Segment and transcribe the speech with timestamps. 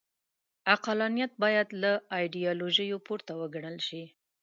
[0.75, 4.03] عقلانیت باید له ایډیالوژیو پورته وګڼل شي.